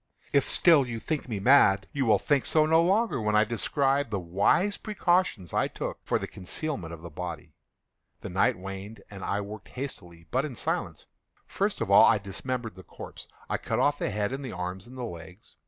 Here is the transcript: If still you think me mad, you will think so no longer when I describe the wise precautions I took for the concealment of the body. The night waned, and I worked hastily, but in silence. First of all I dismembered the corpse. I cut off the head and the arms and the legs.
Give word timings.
If 0.33 0.49
still 0.49 0.87
you 0.87 0.99
think 0.99 1.29
me 1.29 1.39
mad, 1.39 1.87
you 1.93 2.07
will 2.07 2.17
think 2.17 2.45
so 2.47 2.65
no 2.65 2.81
longer 2.81 3.21
when 3.21 3.35
I 3.35 3.43
describe 3.43 4.09
the 4.09 4.19
wise 4.19 4.75
precautions 4.79 5.53
I 5.53 5.67
took 5.67 5.99
for 6.03 6.17
the 6.17 6.25
concealment 6.25 6.91
of 6.91 7.03
the 7.03 7.11
body. 7.11 7.53
The 8.21 8.29
night 8.29 8.57
waned, 8.57 9.03
and 9.11 9.23
I 9.23 9.41
worked 9.41 9.67
hastily, 9.67 10.25
but 10.31 10.43
in 10.43 10.55
silence. 10.55 11.05
First 11.45 11.81
of 11.81 11.91
all 11.91 12.03
I 12.03 12.17
dismembered 12.17 12.73
the 12.73 12.81
corpse. 12.83 13.27
I 13.47 13.59
cut 13.59 13.77
off 13.77 13.99
the 13.99 14.09
head 14.09 14.33
and 14.33 14.43
the 14.43 14.53
arms 14.53 14.87
and 14.87 14.97
the 14.97 15.03
legs. 15.03 15.55